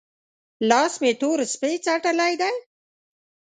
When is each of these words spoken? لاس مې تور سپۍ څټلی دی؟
لاس 0.69 0.93
مې 1.01 1.11
تور 1.21 1.39
سپۍ 1.53 1.75
څټلی 1.85 2.33
دی؟ 2.41 2.53